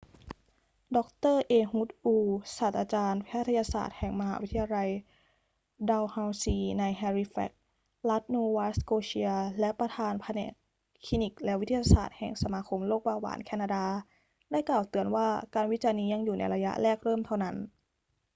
[0.95, 0.99] ด
[1.35, 4.89] ร เอฮุด อูร์ ศาสตราจารย์แพทยศาสตร์แห่งมหาวิทยาลัย
[5.89, 7.59] ดัลเฮาซีในแฮลิแฟกซ์
[8.09, 10.51] รัฐโนวาสโกเชีย และประธานแผนก
[11.05, 13.83] คลินิกและวิทยาศาสตร์แห่งสมาคมโรคเบาหวานแคนาดา
[14.51, 17.55] ได้กล่าวเตือนว่าการวิจัยนี้ยังอยู่ในระยะแรกเริ่มเท่านั้น